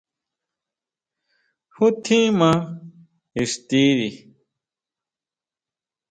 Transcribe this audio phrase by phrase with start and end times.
[1.73, 2.59] Jú tjín maa
[3.41, 4.09] ixtiri.